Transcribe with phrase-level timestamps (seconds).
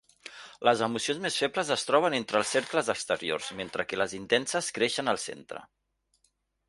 [0.67, 5.13] Les emocions més febles es troben entre els cercles exteriors, mentre que les intenses creixen
[5.15, 5.63] al centre.